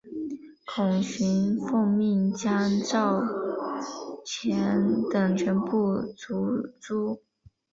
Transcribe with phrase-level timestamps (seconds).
[0.65, 3.21] 孔循奉命将赵
[4.25, 7.21] 虔等全部族诛。